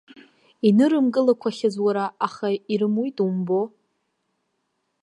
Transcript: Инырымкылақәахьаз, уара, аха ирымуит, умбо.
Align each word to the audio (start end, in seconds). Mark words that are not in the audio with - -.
Инырымкылақәахьаз, 0.67 1.75
уара, 1.85 2.05
аха 2.27 2.47
ирымуит, 2.73 3.17
умбо. 3.25 3.61